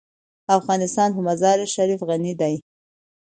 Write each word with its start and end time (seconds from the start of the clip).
افغانستان 0.57 1.09
په 1.15 1.21
مزارشریف 1.27 1.99
غني 2.09 2.33
دی. 2.41 2.55